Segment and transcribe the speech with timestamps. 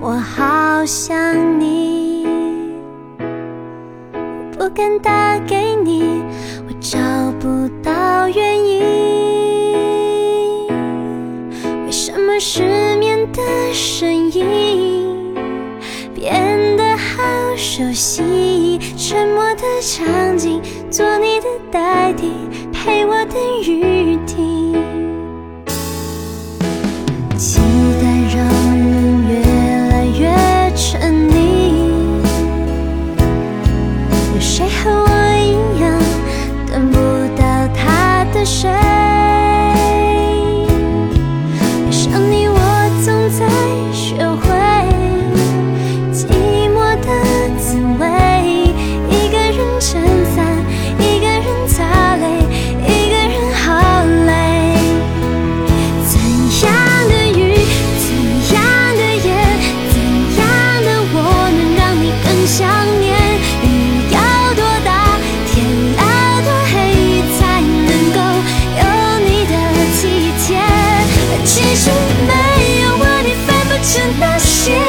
[0.00, 2.24] 我好想你
[4.52, 6.22] 不敢打给你
[6.68, 6.98] 我找
[7.40, 8.82] 不到原因。
[11.84, 12.62] 为什么失
[12.96, 15.34] 眠的声音
[16.14, 17.22] 变得好
[17.56, 18.78] 熟悉？
[18.96, 22.32] 沉默的场景做你的代替
[22.72, 24.74] 陪我等雨停。
[27.36, 27.60] 期
[74.24, 74.83] 私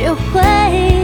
[0.00, 0.99] 学会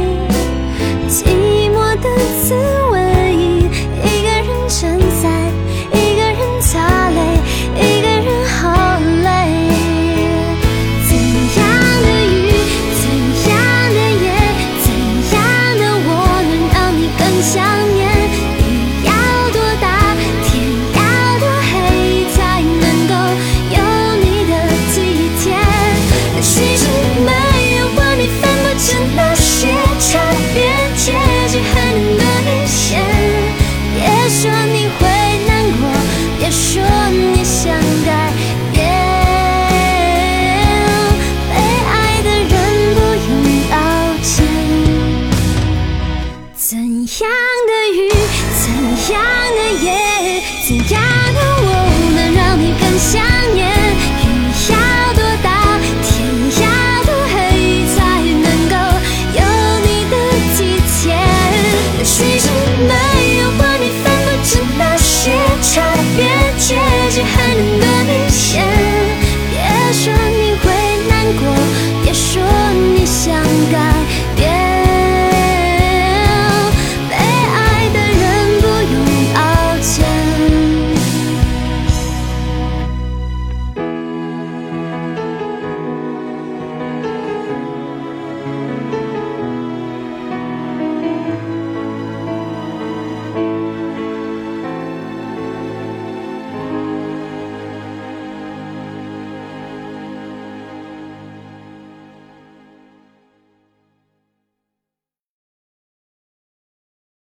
[47.17, 47.46] Ciao.